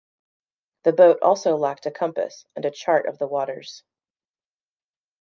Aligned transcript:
The 0.81 0.93
boat 0.93 1.19
also 1.21 1.55
lacked 1.57 1.85
a 1.85 1.91
compass 1.91 2.47
and 2.55 2.65
a 2.65 2.71
chart 2.71 3.05
of 3.07 3.19
the 3.19 3.27
waters. 3.27 3.83